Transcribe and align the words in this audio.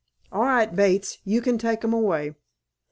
All 0.31 0.41
right, 0.41 0.75
Bates. 0.75 1.19
You 1.25 1.41
can 1.43 1.59
take 1.59 1.83
'em 1.83 1.93
away." 1.93 2.33